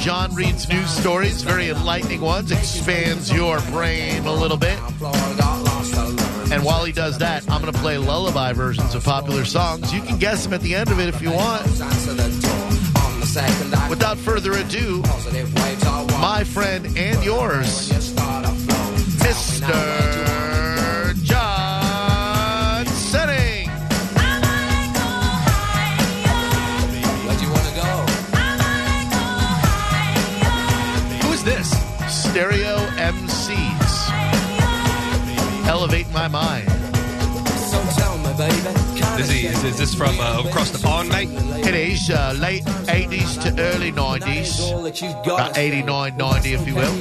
[0.00, 4.78] John reads news stories, very enlightening ones, expands your brain a little bit.
[6.50, 9.92] And while he does that, I'm going to play lullaby versions of popular songs.
[9.92, 11.66] You can guess them at the end of it if you want.
[13.90, 15.02] Without further ado,
[16.18, 17.90] my friend and yours,
[19.20, 19.99] Mr.
[39.70, 41.28] Is, he, is, is this from uh, across the pond, mate?
[41.66, 45.24] It is uh, late 80s to early 90s.
[45.24, 46.92] About 89, 90, if you will.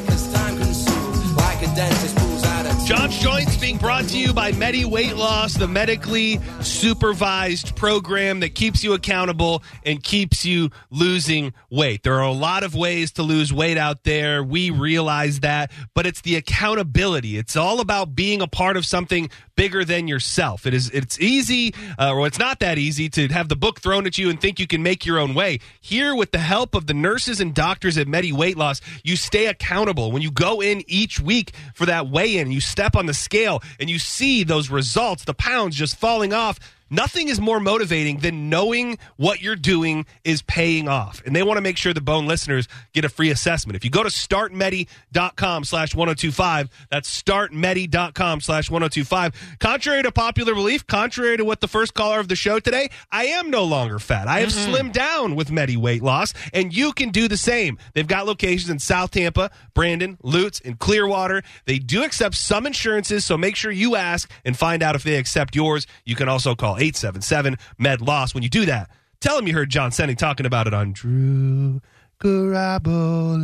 [2.90, 8.56] John's Joints being brought to you by Medi Weight Loss, the medically supervised program that
[8.56, 12.02] keeps you accountable and keeps you losing weight.
[12.02, 14.44] There are a lot of ways to lose weight out there.
[14.44, 17.38] We realize that, but it's the accountability.
[17.38, 19.30] It's all about being a part of something
[19.60, 20.66] bigger than yourself.
[20.66, 24.08] It is it's easy uh, or it's not that easy to have the book thrown
[24.08, 25.60] at you and think you can make your own way.
[25.82, 29.48] Here with the help of the nurses and doctors at Medi Weight Loss, you stay
[29.48, 30.14] accountable.
[30.14, 33.62] When you go in each week for that weigh in, you step on the scale
[33.78, 36.58] and you see those results, the pounds just falling off.
[36.90, 41.22] Nothing is more motivating than knowing what you're doing is paying off.
[41.26, 43.76] And they want to make sure the Bone listeners get a free assessment.
[43.76, 49.58] If you go to startmedi.com slash 1025, that's startmedi.com slash 1025.
[49.60, 53.26] Contrary to popular belief, contrary to what the first caller of the show today, I
[53.26, 54.28] am no longer fat.
[54.28, 54.74] I have mm-hmm.
[54.74, 57.78] slimmed down with Medi weight loss, and you can do the same.
[57.94, 61.44] They've got locations in South Tampa, Brandon, Lutz, and Clearwater.
[61.66, 65.18] They do accept some insurances, so make sure you ask and find out if they
[65.18, 65.86] accept yours.
[66.06, 68.34] You can also call 877 Med Loss.
[68.34, 71.82] When you do that, tell them you heard John Senning talking about it on Drew
[72.20, 73.38] Garabo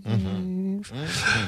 [0.00, 1.44] mm-hmm.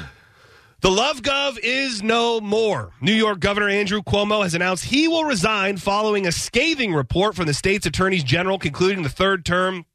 [0.81, 2.91] The Love Gov is no more.
[3.01, 7.45] New York Governor Andrew Cuomo has announced he will resign following a scathing report from
[7.45, 9.85] the state's attorneys general concluding the third term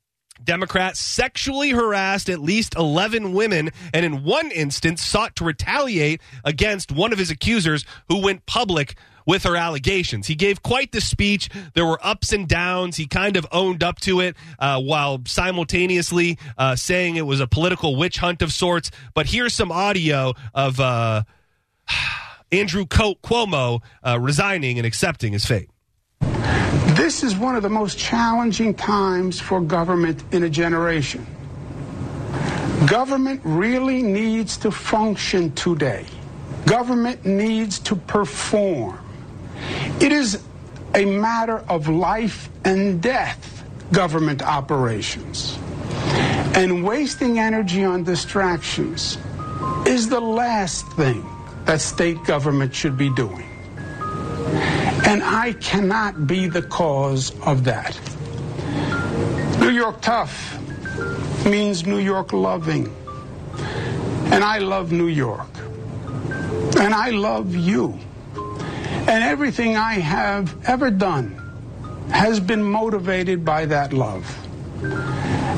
[0.42, 6.92] Democrat sexually harassed at least 11 women and in one instance sought to retaliate against
[6.92, 10.26] one of his accusers who went public with her allegations.
[10.26, 11.48] He gave quite the speech.
[11.74, 12.96] There were ups and downs.
[12.96, 17.46] He kind of owned up to it uh, while simultaneously uh, saying it was a
[17.46, 18.90] political witch hunt of sorts.
[19.14, 21.22] But here's some audio of uh,
[22.52, 25.70] Andrew Cuomo uh, resigning and accepting his fate.
[26.96, 31.26] This is one of the most challenging times for government in a generation.
[32.86, 36.04] Government really needs to function today.
[36.66, 38.98] Government needs to perform.
[40.00, 40.42] It is
[40.94, 45.58] a matter of life and death, government operations.
[46.54, 49.18] And wasting energy on distractions
[49.86, 51.24] is the last thing
[51.64, 53.46] that state government should be doing.
[55.06, 57.98] And I cannot be the cause of that.
[59.60, 60.58] New York tough
[61.44, 62.94] means New York loving.
[64.32, 65.48] And I love New York.
[66.78, 67.98] And I love you.
[69.10, 71.34] And everything I have ever done
[72.12, 74.24] has been motivated by that love.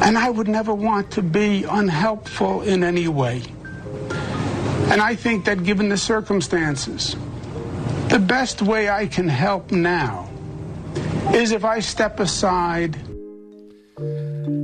[0.03, 3.43] And I would never want to be unhelpful in any way.
[4.91, 7.15] And I think that given the circumstances,
[8.09, 10.31] the best way I can help now
[11.35, 12.97] is if I step aside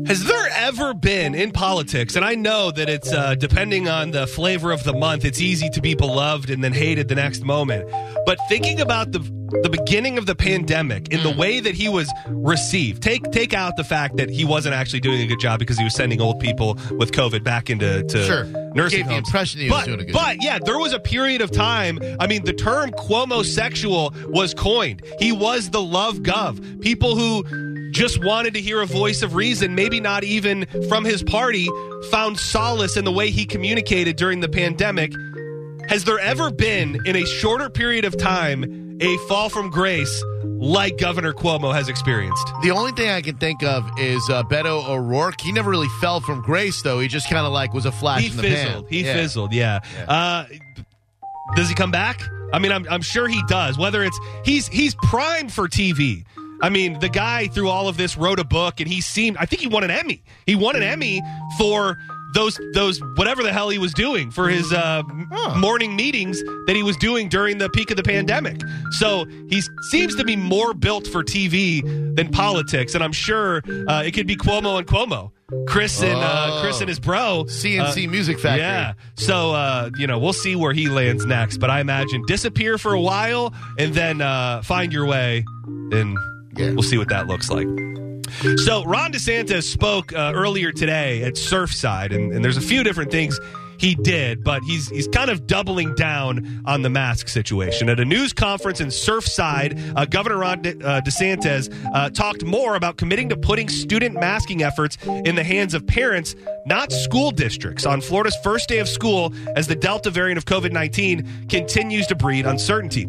[0.08, 4.26] Has there ever been in politics, and I know that it's uh, depending on the
[4.26, 7.86] flavor of the month, it's easy to be beloved and then hated the next moment.
[8.24, 9.20] But thinking about the
[9.62, 13.76] the beginning of the pandemic in the way that he was received, take take out
[13.76, 16.38] the fact that he wasn't actually doing a good job because he was sending old
[16.40, 18.44] people with COVID back into to Sure.
[18.74, 21.00] nursing Gave the impression he was but, doing a good But yeah, there was a
[21.00, 21.98] period of time.
[22.20, 25.02] I mean, the term Cuomo-sexual was coined.
[25.18, 26.82] He was the love gov.
[26.82, 27.67] People who
[27.98, 31.66] just wanted to hear a voice of reason, maybe not even from his party,
[32.10, 35.12] found solace in the way he communicated during the pandemic.
[35.88, 40.96] Has there ever been, in a shorter period of time, a fall from grace like
[40.98, 42.46] Governor Cuomo has experienced?
[42.62, 45.40] The only thing I can think of is uh, Beto O'Rourke.
[45.40, 47.00] He never really fell from grace, though.
[47.00, 48.84] He just kind of like was a flash He in the fizzled.
[48.84, 48.92] pan.
[48.92, 49.14] He Yeah.
[49.14, 49.52] fizzled.
[49.52, 49.80] Yeah.
[50.06, 50.44] Uh,
[51.56, 52.20] does he come back?
[52.52, 53.76] I mean, I'm, I'm sure he does.
[53.78, 56.24] Whether it's he's he's primed for TV.
[56.60, 59.36] I mean, the guy through all of this wrote a book, and he seemed.
[59.36, 60.22] I think he won an Emmy.
[60.46, 61.22] He won an Emmy
[61.56, 61.98] for
[62.34, 65.02] those those whatever the hell he was doing for his uh,
[65.56, 68.60] morning meetings that he was doing during the peak of the pandemic.
[68.92, 71.82] So he seems to be more built for TV
[72.16, 75.32] than politics, and I'm sure uh, it could be Cuomo and Cuomo.
[75.66, 76.60] Chris and uh.
[76.60, 78.60] Chris and his bro C+C uh, Music Factory.
[78.60, 78.92] Yeah.
[79.14, 81.56] So uh, you know, we'll see where he lands next.
[81.56, 85.44] But I imagine disappear for a while and then uh, find your way,
[85.92, 86.18] and
[86.58, 87.66] We'll see what that looks like.
[88.58, 93.10] So Ron DeSantis spoke uh, earlier today at Surfside, and, and there's a few different
[93.10, 93.40] things
[93.78, 97.88] he did, but he's he's kind of doubling down on the mask situation.
[97.88, 102.74] At a news conference in Surfside, uh, Governor Ron De- uh, DeSantis uh, talked more
[102.74, 106.34] about committing to putting student masking efforts in the hands of parents,
[106.66, 110.72] not school districts, on Florida's first day of school as the Delta variant of COVID
[110.72, 113.06] 19 continues to breed uncertainty.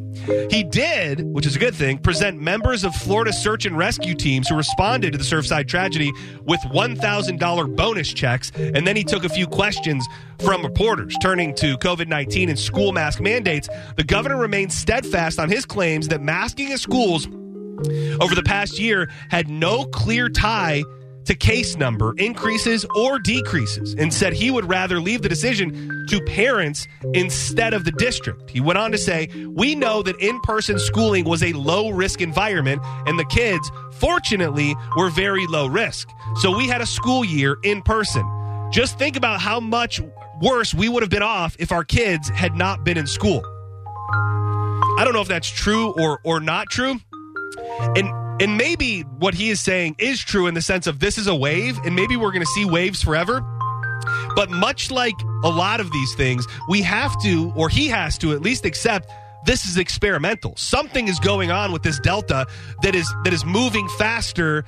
[0.51, 4.48] He did, which is a good thing, present members of Florida search and rescue teams
[4.48, 6.12] who responded to the Surfside tragedy
[6.44, 10.06] with $1,000 bonus checks, and then he took a few questions
[10.39, 11.15] from reporters.
[11.21, 16.07] Turning to COVID 19 and school mask mandates, the governor remains steadfast on his claims
[16.09, 17.27] that masking at schools
[18.19, 20.83] over the past year had no clear tie
[21.25, 26.19] to case number increases or decreases and said he would rather leave the decision to
[26.21, 28.50] parents instead of the district.
[28.50, 32.21] He went on to say, We know that in person schooling was a low risk
[32.21, 36.09] environment, and the kids, fortunately, were very low risk.
[36.38, 38.27] So we had a school year in person.
[38.71, 40.01] Just think about how much
[40.41, 43.41] worse we would have been off if our kids had not been in school.
[44.97, 47.00] I don't know if that's true or, or not true.
[47.95, 48.09] And
[48.41, 51.36] and maybe what he is saying is true in the sense of this is a
[51.36, 53.41] wave, and maybe we're going to see waves forever.
[54.36, 58.31] But much like a lot of these things, we have to, or he has to,
[58.31, 59.12] at least accept
[59.45, 60.56] this is experimental.
[60.56, 62.45] Something is going on with this delta
[62.81, 64.63] that is that is moving faster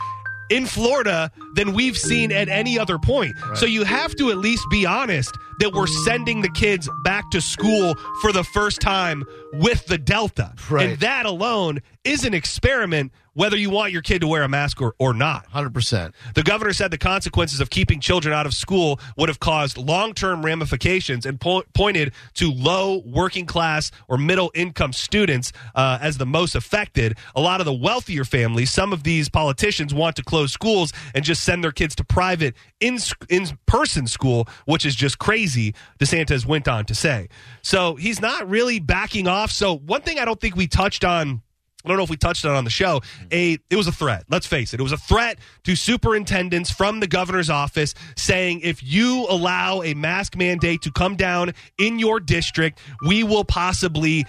[0.49, 3.33] in Florida than we've seen at any other point.
[3.55, 7.39] So you have to at least be honest that we're sending the kids back to
[7.39, 9.23] school for the first time
[9.53, 10.53] with the delta.
[10.71, 10.89] Right.
[10.89, 14.81] And that alone is an experiment whether you want your kid to wear a mask
[14.81, 15.49] or, or not.
[15.51, 16.13] 100%.
[16.35, 20.13] The governor said the consequences of keeping children out of school would have caused long
[20.13, 26.17] term ramifications and po- pointed to low working class or middle income students uh, as
[26.17, 27.17] the most affected.
[27.35, 31.23] A lot of the wealthier families, some of these politicians want to close schools and
[31.23, 32.97] just send their kids to private in
[33.29, 35.73] in person school, which is just crazy.
[35.99, 37.29] DeSantis went on to say.
[37.61, 39.51] So he's not really backing off.
[39.51, 41.41] So one thing I don't think we touched on.
[41.83, 42.99] I don't know if we touched on it on the show.
[42.99, 43.27] Mm-hmm.
[43.33, 44.23] A it was a threat.
[44.29, 44.79] Let's face it.
[44.79, 49.93] It was a threat to superintendents from the governor's office saying if you allow a
[49.93, 54.25] mask mandate to come down in your district, we will possibly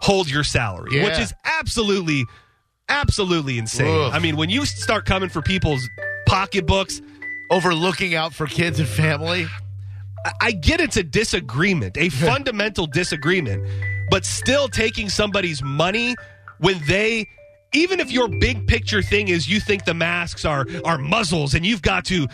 [0.00, 1.04] hold your salary, Yeah.
[1.04, 2.24] which is absolutely
[2.88, 3.86] absolutely insane.
[4.06, 4.10] Ugh.
[4.12, 5.86] I mean, when you start coming for people's
[6.26, 7.00] pocketbooks,
[7.52, 9.46] Over looking out for kids and family.
[10.24, 13.66] I- I get it's a disagreement, a fundamental disagreement,
[14.08, 16.14] but still taking somebody's money
[16.60, 17.26] when they
[17.72, 21.66] even if your big picture thing is you think the masks are are muzzles and
[21.66, 22.26] you've got to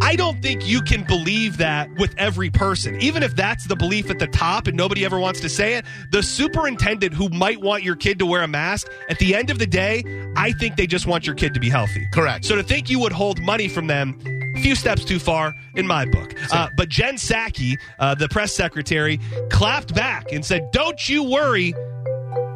[0.00, 2.98] I don't think you can believe that with every person.
[3.00, 5.84] Even if that's the belief at the top and nobody ever wants to say it,
[6.10, 9.58] the superintendent who might want your kid to wear a mask, at the end of
[9.58, 10.02] the day,
[10.36, 12.08] I think they just want your kid to be healthy.
[12.12, 12.46] Correct.
[12.46, 14.18] So to think you would hold money from them,
[14.56, 16.34] a few steps too far in my book.
[16.50, 21.74] Uh, but Jen Psaki, uh, the press secretary, clapped back and said, Don't you worry,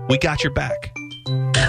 [0.09, 0.98] we got your back.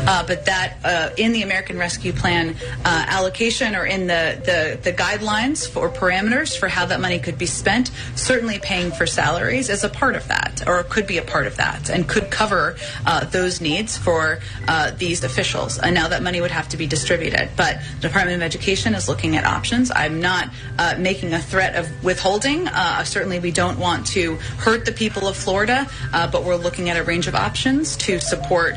[0.09, 4.79] Uh, but that uh, in the American Rescue Plan uh, allocation or in the, the,
[4.81, 9.69] the guidelines for parameters for how that money could be spent, certainly paying for salaries
[9.69, 12.75] is a part of that, or could be a part of that, and could cover
[13.05, 15.77] uh, those needs for uh, these officials.
[15.77, 17.51] And now that money would have to be distributed.
[17.55, 19.91] But the Department of Education is looking at options.
[19.95, 20.49] I'm not
[20.79, 22.67] uh, making a threat of withholding.
[23.03, 27.03] Certainly, we don't want to hurt the people of Florida, but we're looking at a
[27.03, 28.75] range of options to support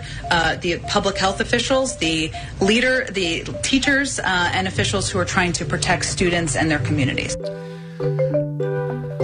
[0.60, 5.64] the public health officials, the leader, the teachers, uh, and officials who are trying to
[5.64, 7.36] protect students and their communities.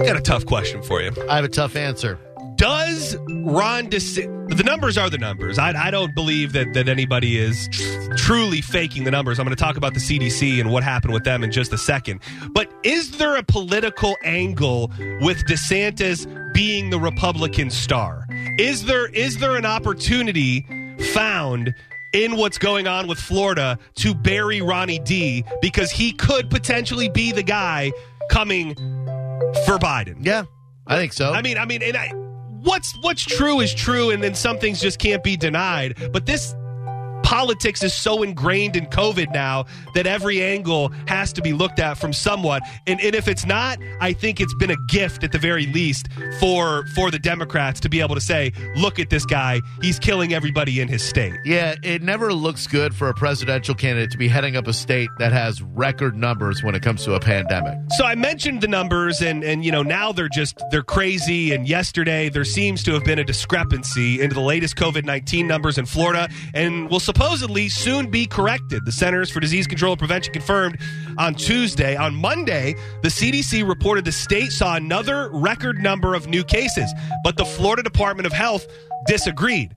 [0.07, 1.11] Got a tough question for you.
[1.29, 2.17] I have a tough answer.
[2.55, 5.59] Does Ron DeSantis, the numbers are the numbers.
[5.59, 9.37] I, I don't believe that, that anybody is tr- truly faking the numbers.
[9.37, 11.77] I'm going to talk about the CDC and what happened with them in just a
[11.77, 12.21] second.
[12.51, 14.89] But is there a political angle
[15.19, 18.25] with DeSantis being the Republican star?
[18.57, 20.65] Is there is there an opportunity
[20.99, 21.73] found
[22.13, 27.31] in what's going on with Florida to bury Ronnie D because he could potentially be
[27.31, 27.91] the guy
[28.29, 28.75] coming
[29.65, 30.25] for Biden?
[30.25, 30.45] Yeah,
[30.87, 31.31] I think so.
[31.31, 32.09] I mean, I mean, and I,
[32.63, 36.11] what's what's true is true, and then some things just can't be denied.
[36.11, 36.55] But this
[37.23, 41.97] politics is so ingrained in COVID now that every angle has to be looked at
[41.97, 42.63] from somewhat.
[42.87, 46.07] And, and if it's not, I think it's been a gift at the very least
[46.39, 50.33] for for the Democrats to be able to say, "Look at this guy; he's killing
[50.33, 54.27] everybody in his state." yeah, it never looks good for a presidential candidate to be
[54.27, 57.77] heading up a state that has record numbers when it comes to a pandemic.
[57.97, 61.53] So I mentioned the numbers, and and you know now they're just they're crazy.
[61.53, 65.77] And yesterday there seems to have been a discrepancy into the latest COVID nineteen numbers
[65.77, 68.85] in Florida, and will supposedly soon be corrected.
[68.85, 70.77] The Centers for Disease Control and Prevention confirmed
[71.17, 71.95] on Tuesday.
[71.95, 77.35] On Monday, the CDC reported the state saw another record number of new cases, but
[77.35, 78.67] the Florida Department of Health
[79.07, 79.73] disagreed.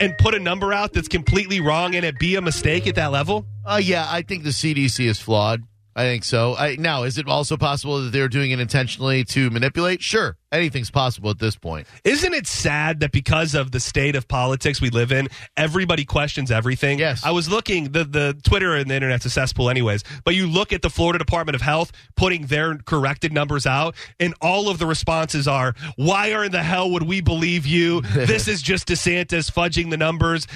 [0.00, 3.12] and put a number out that's completely wrong and it be a mistake at that
[3.12, 3.46] level?
[3.64, 5.62] Uh, yeah, I think the CDC is flawed.
[5.96, 6.56] I think so.
[6.56, 10.02] I, now, is it also possible that they're doing it intentionally to manipulate?
[10.02, 10.36] Sure.
[10.50, 11.86] Anything's possible at this point.
[12.04, 16.50] Isn't it sad that because of the state of politics we live in, everybody questions
[16.50, 16.98] everything?
[16.98, 17.24] Yes.
[17.24, 20.72] I was looking, the, the Twitter and the internet's a cesspool anyways, but you look
[20.72, 24.86] at the Florida Department of Health putting their corrected numbers out, and all of the
[24.86, 28.00] responses are, why are in the hell would we believe you?
[28.14, 30.46] this is just DeSantis fudging the numbers.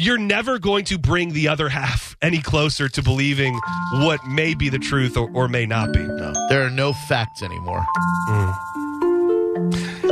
[0.00, 3.58] You're never going to bring the other half any closer to believing
[3.94, 5.98] what may be the truth or, or may not be.
[5.98, 7.84] No, there are no facts anymore.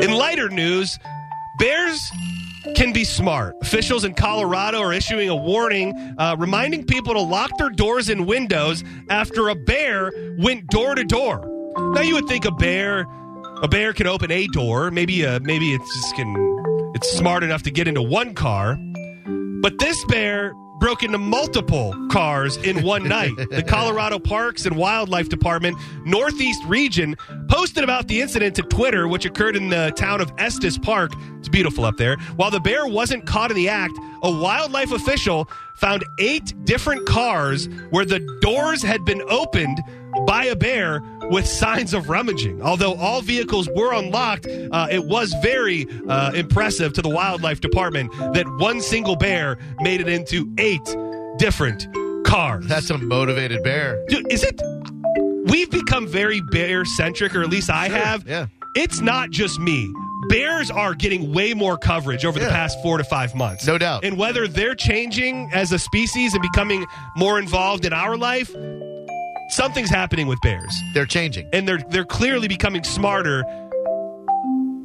[0.03, 0.99] In lighter news,
[1.61, 2.01] bears
[2.75, 3.55] can be smart.
[3.63, 8.27] Officials in Colorado are issuing a warning, uh, reminding people to lock their doors and
[8.27, 11.45] windows after a bear went door to door.
[11.95, 13.07] Now, you would think a bear,
[13.63, 14.91] a bear can open a door.
[14.91, 16.35] Maybe, uh, maybe it's just can,
[16.97, 18.77] it's smart enough to get into one car.
[19.63, 23.35] But this bear broke into multiple cars in one night.
[23.51, 27.17] The Colorado Parks and Wildlife Department Northeast Region
[27.49, 31.13] posted about the incident to Twitter, which occurred in the town of Estes Park.
[31.39, 32.17] It's beautiful up there.
[32.37, 37.69] While the bear wasn't caught in the act, a wildlife official found eight different cars
[37.91, 39.79] where the doors had been opened
[40.27, 42.63] by a bear with signs of rummaging.
[42.63, 48.13] Although all vehicles were unlocked, uh, it was very uh, impressive to the wildlife department
[48.35, 50.85] that one single bear made it into eight
[51.39, 51.87] different
[52.25, 52.67] cars.
[52.67, 54.05] That's a motivated bear.
[54.09, 54.61] Dude, is it?
[55.51, 58.27] We've become very bear centric, or at least I Sure, have.
[58.27, 58.47] yeah.
[58.75, 59.93] It's not just me.
[60.29, 63.65] Bears are getting way more coverage over the past four to five months.
[63.67, 64.05] No doubt.
[64.05, 66.85] And whether they're changing as a species and becoming
[67.17, 68.53] more involved in our life,
[69.49, 70.75] something's happening with bears.
[70.95, 71.49] They're changing.
[71.53, 73.43] And they're they're clearly becoming smarter.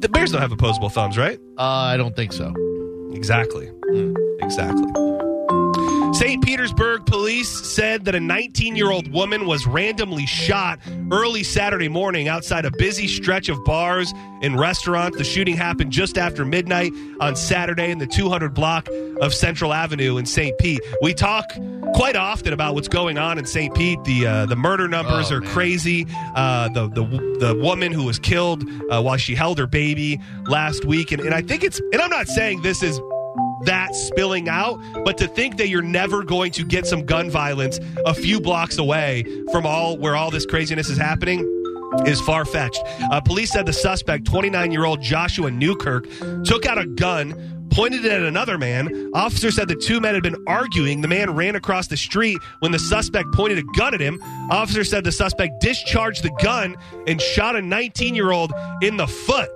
[0.00, 1.38] The bears don't have opposable thumbs, right?
[1.58, 2.52] Uh, I don't think so.
[3.12, 3.70] Exactly.
[4.40, 4.90] Exactly.
[6.12, 6.44] St.
[6.44, 10.78] Petersburg police said that a 19 year old woman was randomly shot
[11.10, 15.16] early Saturday morning outside a busy stretch of bars and restaurants.
[15.16, 18.88] The shooting happened just after midnight on Saturday in the 200 block
[19.20, 20.56] of Central Avenue in St.
[20.58, 20.80] Pete.
[21.00, 21.46] We talk
[21.94, 23.74] quite often about what's going on in St.
[23.74, 24.02] Pete.
[24.04, 25.50] The uh, the murder numbers Oh, are man.
[25.50, 26.06] crazy.
[26.34, 27.04] Uh, the the
[27.40, 31.34] the woman who was killed uh, while she held her baby last week, and, and
[31.34, 33.00] I think it's and I'm not saying this is
[33.64, 37.78] that spilling out, but to think that you're never going to get some gun violence
[38.06, 41.48] a few blocks away from all where all this craziness is happening
[42.06, 42.82] is far fetched.
[43.10, 46.08] Uh, police said the suspect, 29 year old Joshua Newkirk,
[46.44, 47.48] took out a gun.
[47.70, 49.10] Pointed it at another man.
[49.14, 51.00] Officer said the two men had been arguing.
[51.00, 54.20] The man ran across the street when the suspect pointed a gun at him.
[54.50, 56.76] Officer said the suspect discharged the gun
[57.06, 58.52] and shot a 19 year old
[58.82, 59.48] in the foot.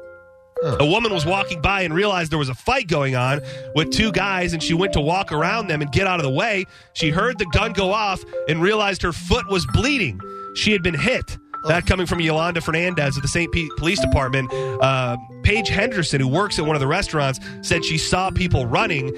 [0.62, 3.42] A woman was walking by and realized there was a fight going on
[3.74, 6.30] with two guys, and she went to walk around them and get out of the
[6.30, 6.64] way.
[6.94, 10.18] She heard the gun go off and realized her foot was bleeding.
[10.54, 11.36] She had been hit.
[11.68, 13.50] That coming from Yolanda Fernandez of the St.
[13.52, 14.50] Pete Police Department.
[14.52, 19.08] Uh, Paige Henderson, who works at one of the restaurants, said she saw people running.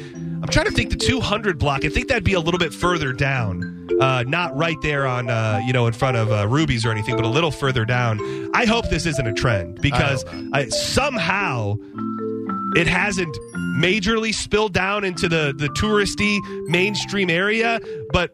[0.48, 1.84] I'm trying to think the 200 block.
[1.84, 5.60] I think that'd be a little bit further down, uh, not right there on uh,
[5.66, 8.18] you know in front of uh, Ruby's or anything, but a little further down.
[8.54, 11.76] I hope this isn't a trend because hope I, somehow
[12.76, 13.36] it hasn't
[13.78, 17.78] majorly spilled down into the the touristy mainstream area,
[18.14, 18.32] but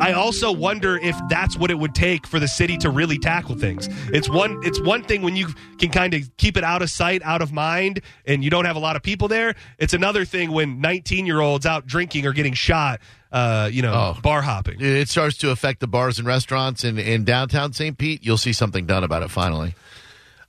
[0.00, 3.54] I also wonder if that's what it would take for the city to really tackle
[3.56, 3.88] things.
[4.12, 7.22] It's one it's one thing when you can kind of keep it out of sight,
[7.22, 9.54] out of mind, and you don't have a lot of people there.
[9.78, 13.00] It's another thing when 19 year olds out drinking or getting shot,
[13.32, 14.20] uh, you know, Oh.
[14.22, 14.80] bar hopping.
[14.80, 17.96] It starts to affect the bars and restaurants in, in downtown St.
[17.98, 18.24] Pete.
[18.24, 19.74] You'll see something done about it finally.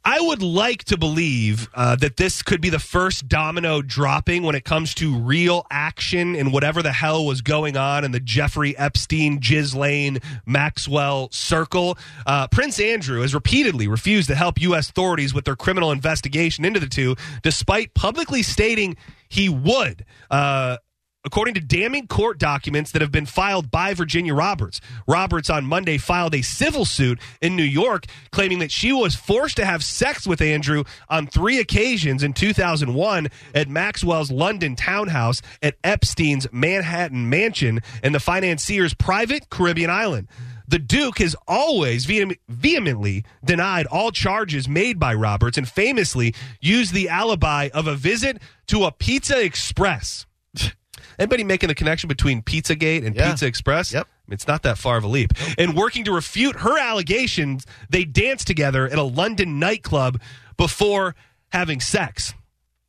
[0.03, 4.55] I would like to believe uh, that this could be the first domino dropping when
[4.55, 8.75] it comes to real action and whatever the hell was going on in the Jeffrey
[8.77, 11.99] Epstein, Ghislaine, Maxwell circle.
[12.25, 14.89] Uh, Prince Andrew has repeatedly refused to help U.S.
[14.89, 18.97] authorities with their criminal investigation into the two, despite publicly stating
[19.29, 20.03] he would.
[20.31, 20.77] Uh,
[21.23, 25.99] According to damning court documents that have been filed by Virginia Roberts, Roberts on Monday
[25.99, 30.25] filed a civil suit in New York claiming that she was forced to have sex
[30.25, 37.81] with Andrew on three occasions in 2001 at Maxwell's London townhouse at Epstein's Manhattan mansion
[38.01, 40.27] and the financier's private Caribbean island.
[40.67, 47.09] The Duke has always vehemently denied all charges made by Roberts and famously used the
[47.09, 50.25] alibi of a visit to a Pizza Express.
[51.21, 53.29] Anybody making the connection between Pizzagate and Yeah.
[53.29, 53.93] Pizza Express?
[53.93, 54.07] Yep.
[54.29, 55.33] It's not that far of a leap.
[55.57, 60.19] And working to refute her allegations, they danced together at a London nightclub
[60.57, 61.15] before
[61.49, 62.33] having sex.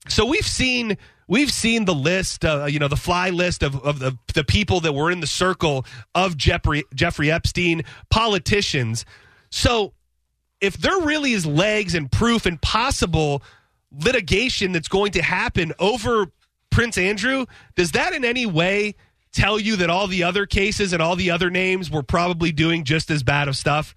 [0.09, 0.97] So we've seen
[1.29, 4.81] we've seen the list, uh, you know, the fly list of, of the, the people
[4.81, 9.05] that were in the circle of Jeffrey Jeffrey Epstein, politicians.
[9.51, 9.93] So
[10.61, 13.43] if there really is legs and proof and possible
[13.91, 16.33] litigation that's going to happen over
[16.73, 18.97] Prince Andrew, does that in any way
[19.33, 22.85] tell you that all the other cases and all the other names were probably doing
[22.85, 23.95] just as bad of stuff?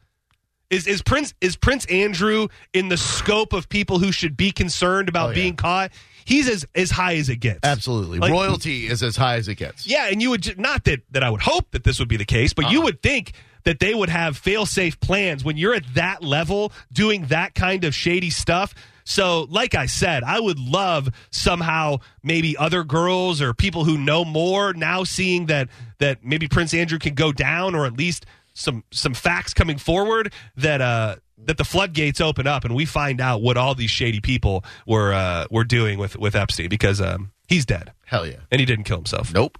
[0.70, 5.10] Is is Prince is Prince Andrew in the scope of people who should be concerned
[5.10, 5.36] about Oh, yeah.
[5.36, 5.92] being caught?
[6.26, 7.60] He's as as high as it gets.
[7.64, 8.18] Absolutely.
[8.18, 9.86] Like- Royalty is as high as it gets.
[9.86, 12.26] Yeah, and you would not that that I would hope that this would be the
[12.26, 12.86] case, but you uh-huh.
[12.86, 13.34] would think
[13.64, 17.94] that they would have fail-safe plans when you're at that level doing that kind of
[17.94, 18.74] shady stuff.
[19.06, 24.26] So, like I said, I would love somehow maybe other girls or people who know
[24.26, 28.84] more now seeing that that maybe Prince Andrew can go down or at least some
[28.92, 33.42] some facts coming forward that uh that the floodgates open up and we find out
[33.42, 37.66] what all these shady people were uh were doing with with Epstein because um he's
[37.66, 38.38] dead Hell yeah.
[38.50, 39.34] and he didn't kill himself.
[39.34, 39.58] Nope.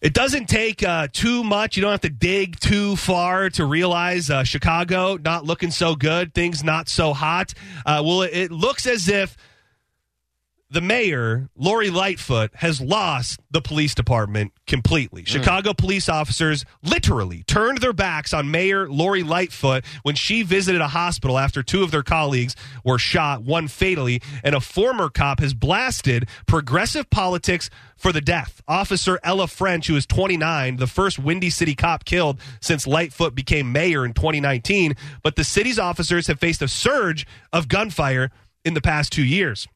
[0.00, 1.76] It doesn't take uh, too much.
[1.76, 6.32] You don't have to dig too far to realize uh, Chicago not looking so good.
[6.32, 7.52] Things not so hot.
[7.84, 9.36] Uh, well, it, it looks as if
[10.70, 15.22] the mayor, Lori Lightfoot, has lost the police department completely.
[15.22, 15.26] Mm.
[15.26, 20.88] Chicago police officers literally turned their backs on Mayor Lori Lightfoot when she visited a
[20.88, 22.54] hospital after two of their colleagues
[22.84, 28.62] were shot, one fatally, and a former cop has blasted progressive politics for the death.
[28.68, 33.72] Officer Ella French, who is 29, the first Windy City cop killed since Lightfoot became
[33.72, 38.30] mayor in 2019, but the city's officers have faced a surge of gunfire
[38.64, 39.66] in the past two years.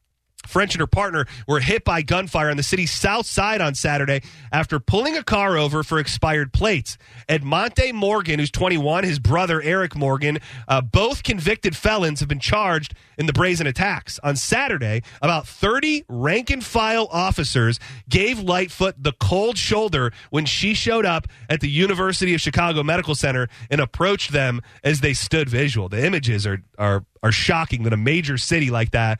[0.47, 4.21] French and her partner were hit by gunfire on the city's south side on Saturday
[4.51, 6.97] after pulling a car over for expired plates.
[7.29, 12.93] Emonte Morgan, who's 21, his brother Eric Morgan, uh, both convicted felons have been charged
[13.17, 14.19] in the brazen attacks.
[14.23, 17.79] On Saturday, about 30 rank and file officers
[18.09, 23.15] gave Lightfoot the cold shoulder when she showed up at the University of Chicago Medical
[23.15, 25.89] Center and approached them as they stood visual.
[25.89, 29.19] The images are are are shocking that a major city like that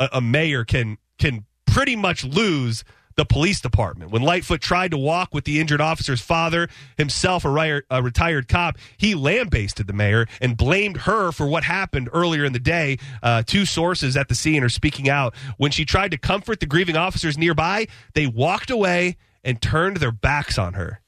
[0.00, 2.82] a, a mayor can can pretty much lose
[3.16, 4.10] the police department.
[4.10, 8.48] When Lightfoot tried to walk with the injured officer's father, himself a, ri- a, retired
[8.48, 12.98] cop, he lambasted the mayor and blamed her for what happened earlier in the day.
[13.22, 15.34] Uh, two sources at the scene are speaking out.
[15.58, 20.12] When she tried to comfort the grieving officers nearby, they walked away and turned their
[20.12, 20.99] backs on her.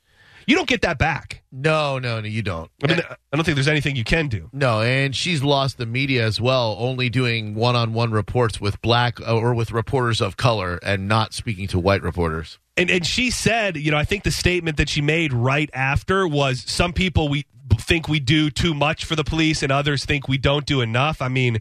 [0.47, 1.43] You don't get that back.
[1.53, 2.71] No, no, no, you don't.
[2.83, 4.49] I mean, I don't think there's anything you can do.
[4.53, 9.37] No, and she's lost the media as well, only doing one-on-one reports with black uh,
[9.37, 12.59] or with reporters of color, and not speaking to white reporters.
[12.77, 16.27] And and she said, you know, I think the statement that she made right after
[16.27, 20.29] was some people we think we do too much for the police, and others think
[20.29, 21.23] we don't do enough.
[21.23, 21.59] I mean.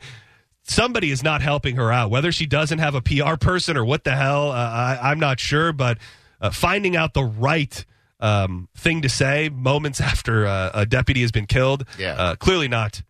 [0.63, 2.11] Somebody is not helping her out.
[2.11, 5.39] Whether she doesn't have a PR person or what the hell, uh, I, I'm not
[5.39, 5.73] sure.
[5.73, 5.97] But
[6.39, 7.83] uh, finding out the right
[8.21, 11.85] um, thing to say moments after uh, a deputy has been killed.
[11.97, 12.13] Yeah.
[12.13, 13.01] Uh, clearly not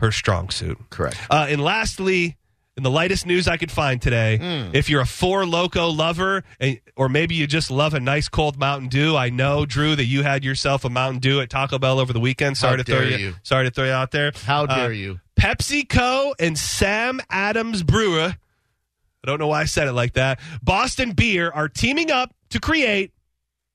[0.00, 0.78] her strong suit.
[0.90, 1.16] Correct.
[1.30, 2.36] Uh, and lastly,
[2.76, 4.74] in the lightest news I could find today, Hmm.
[4.76, 8.58] if you're a Four Loco lover, and, or maybe you just love a nice cold
[8.58, 11.98] Mountain Dew, I know Drew that you had yourself a Mountain Dew at Taco Bell
[11.98, 12.58] over the weekend.
[12.58, 13.34] Sorry How to throw you, you.
[13.42, 14.32] Sorry to throw you out there.
[14.44, 15.20] How Uh, dare you?
[15.40, 18.36] PepsiCo and Sam Adams Brewer.
[18.36, 20.38] I don't know why I said it like that.
[20.62, 23.12] Boston Beer are teaming up to create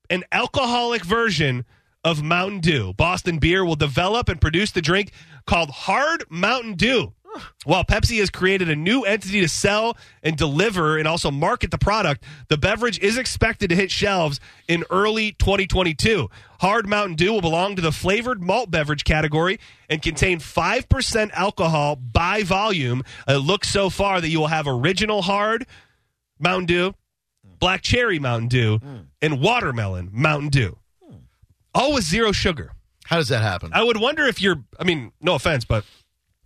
[0.09, 1.65] an alcoholic version
[2.03, 2.93] of Mountain Dew.
[2.93, 5.11] Boston Beer will develop and produce the drink
[5.45, 7.13] called Hard Mountain Dew.
[7.63, 11.77] While Pepsi has created a new entity to sell and deliver and also market the
[11.77, 16.29] product, the beverage is expected to hit shelves in early 2022.
[16.59, 19.59] Hard Mountain Dew will belong to the flavored malt beverage category
[19.89, 23.03] and contain 5% alcohol by volume.
[23.27, 25.65] It looks so far that you will have original hard
[26.39, 26.95] Mountain Dew,
[27.61, 28.79] black cherry Mountain Dew,
[29.21, 30.77] and watermelon Mountain Dew.
[31.73, 32.73] All with zero sugar.
[33.05, 33.71] How does that happen?
[33.73, 35.85] I would wonder if you're, I mean, no offense, but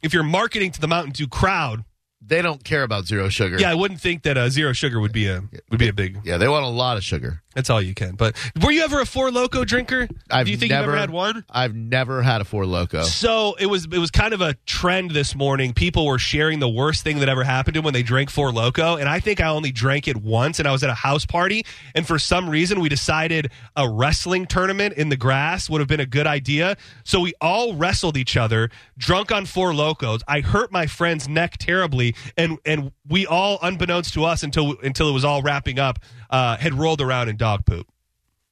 [0.03, 1.83] if you're marketing to the Mountain Dew crowd,
[2.21, 3.57] they don't care about zero sugar.
[3.59, 6.19] yeah, I wouldn't think that uh, zero sugar would be a would be a big.
[6.23, 7.41] Yeah, they want a lot of sugar.
[7.55, 8.15] That's all you can.
[8.15, 10.09] But were you ever a Four Loco drinker?
[10.29, 11.45] I've Do you think never, you ever had one?
[11.49, 13.03] I've never had a Four Loco.
[13.03, 15.73] So it was it was kind of a trend this morning.
[15.73, 18.51] People were sharing the worst thing that ever happened to them when they drank Four
[18.51, 21.25] Loco, and I think I only drank it once, and I was at a house
[21.25, 21.65] party,
[21.95, 26.01] and for some reason we decided a wrestling tournament in the grass would have been
[26.01, 26.75] a good idea.
[27.05, 30.21] So we all wrestled each other, drunk on Four Locos.
[30.27, 35.07] I hurt my friend's neck terribly, and and we all, unbeknownst to us, until until
[35.07, 35.99] it was all wrapping up,
[36.35, 37.87] uh, had rolled around in dog poop.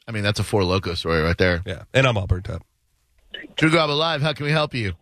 [0.08, 1.62] I mean, that's a Four Loco story right there.
[1.66, 2.64] Yeah, and I'm all burnt up.
[3.58, 4.94] Drew Garabo Live, how can we help you?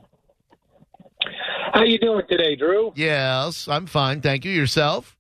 [1.74, 2.92] How you doing today, Drew?
[2.96, 4.22] Yes, I'm fine.
[4.22, 4.52] Thank you.
[4.52, 5.16] Yourself?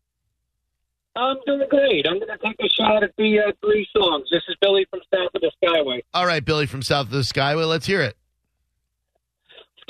[1.16, 2.08] I'm doing great.
[2.08, 4.28] I'm going to take a shot at the uh, three songs.
[4.32, 6.02] This is Billy from South of the Skyway.
[6.14, 7.68] All right, Billy from South of the Skyway.
[7.68, 8.18] Let's hear it.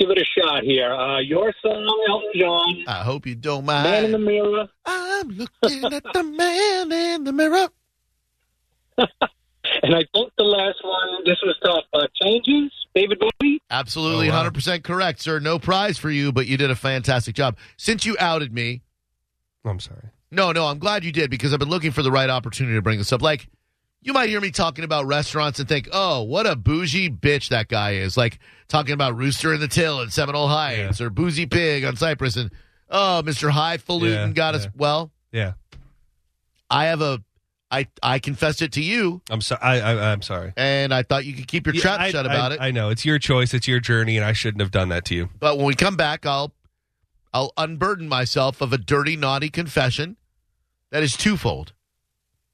[0.02, 0.92] Let's give it a shot here.
[0.92, 3.84] Uh, your song, Elton John, I hope you don't mind.
[3.84, 4.18] Man in the.
[4.18, 4.68] Mirror.
[4.84, 7.68] I'm looking at the man in the mirror.
[9.84, 11.84] And I think the last one, this was tough.
[11.94, 13.60] Uh, Changes, David Bowie.
[13.70, 14.50] Absolutely, Oh, wow.
[14.50, 15.38] 100% correct, sir.
[15.38, 17.56] No prize for you, but you did a fantastic job.
[17.76, 18.82] Since you outed me,
[19.64, 20.10] I'm sorry.
[20.32, 22.82] no, no, I'm glad you did because I've been looking for the right opportunity to
[22.82, 23.22] bring this up.
[23.22, 23.48] Like,
[24.02, 27.68] you might hear me talking about restaurants and think, oh, what a bougie bitch that
[27.68, 28.16] guy is.
[28.16, 28.38] Like,
[28.68, 32.50] talking about Rooster in the Till in Seminole Heights or Boozy Pig on Cypress and,
[32.90, 33.50] oh, Mr.
[33.50, 34.66] Highfalutin Yeah, got us.
[34.76, 35.52] Well, Yeah,
[36.70, 37.22] I have a,
[37.70, 39.60] I, I confessed it to you, I'm sorry.
[39.62, 40.52] I, I, I'm sorry.
[40.56, 42.60] and I thought you could keep your Yeah, trap I- shut I- about it.
[42.60, 45.14] I know it's your choice, it's your journey, and I shouldn't have done that to
[45.14, 45.28] you.
[45.38, 46.52] But when we come back, I'll
[47.34, 50.16] I'll unburden myself of a dirty, naughty confession
[50.90, 51.72] that is twofold.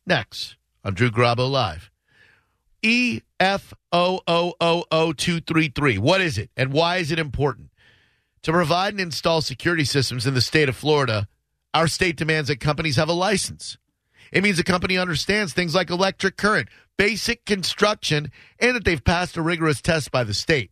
[0.06, 1.90] Next on Drew Garabo Live.
[2.82, 5.98] E F O O O O two three three.
[5.98, 7.70] What is it, and why is it important?
[8.42, 11.28] To provide and install security systems in the state of Florida,
[11.74, 13.78] our state demands that companies have a license.
[14.32, 19.36] It means a company understands things like electric current, basic construction, and that they've passed
[19.36, 20.70] a rigorous test by the state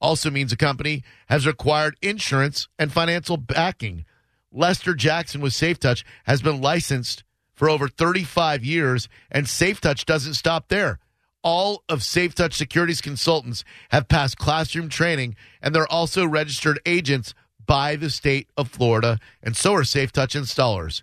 [0.00, 4.04] also means a company has required insurance and financial backing.
[4.52, 7.24] Lester Jackson with SafeTouch has been licensed
[7.58, 11.00] for over 35 years, and SafeTouch doesn't stop there.
[11.42, 17.34] All of SafeTouch Security's consultants have passed classroom training, and they're also registered agents
[17.66, 21.02] by the state of Florida, and so are SafeTouch installers.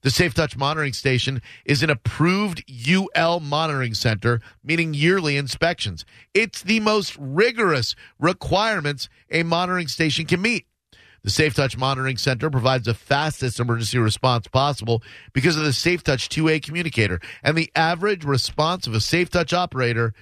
[0.00, 6.06] The Safe Touch monitoring station is an approved UL monitoring center, meaning yearly inspections.
[6.32, 10.66] It's the most rigorous requirements a monitoring station can meet.
[11.22, 15.02] The Safe Touch Monitoring Center provides the fastest emergency response possible
[15.32, 17.20] because of the Safe Touch 2A communicator.
[17.42, 20.14] And the average response of a Safe Touch operator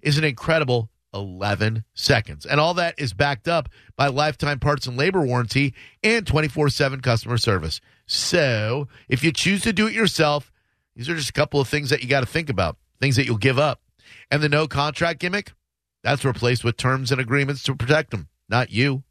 [0.00, 2.44] is an incredible 11 seconds.
[2.44, 7.00] And all that is backed up by lifetime parts and labor warranty and 24 7
[7.00, 7.80] customer service.
[8.06, 10.52] So if you choose to do it yourself,
[10.94, 13.26] these are just a couple of things that you got to think about, things that
[13.26, 13.80] you'll give up.
[14.30, 15.52] And the no contract gimmick,
[16.02, 19.02] that's replaced with terms and agreements to protect them, not you.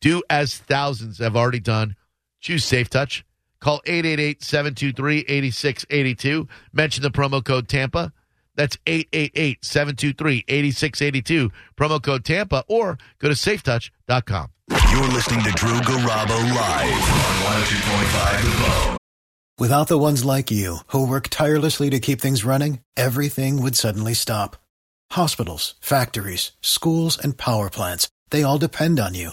[0.00, 1.96] Do as thousands have already done.
[2.40, 3.26] Choose Safe Touch.
[3.60, 6.48] Call 888-723-8682.
[6.72, 8.14] Mention the promo code Tampa.
[8.56, 11.50] That's 888-723-8682.
[11.76, 14.48] Promo code Tampa or go to safetouch.com.
[14.70, 18.96] You're listening to Drew Garabo live on 102.5 The Bone.
[19.58, 24.14] Without the ones like you, who work tirelessly to keep things running, everything would suddenly
[24.14, 24.56] stop.
[25.12, 29.32] Hospitals, factories, schools, and power plants, they all depend on you.